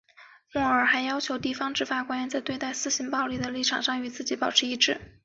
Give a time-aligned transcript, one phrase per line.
[0.51, 4.99] 莫罗还要求地方执法官员在对待私刑暴力的立场上与自己保持一致。